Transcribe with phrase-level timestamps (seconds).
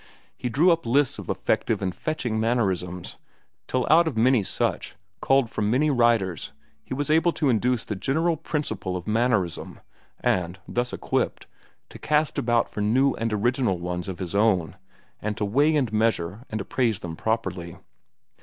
[0.35, 3.17] He drew up lists of effective and fetching mannerisms,
[3.67, 7.95] till out of many such, culled from many writers, he was able to induce the
[7.95, 9.79] general principle of mannerism,
[10.19, 11.45] and, thus equipped,
[11.89, 14.75] to cast about for new and original ones of his own,
[15.21, 17.77] and to weigh and measure and appraise them properly.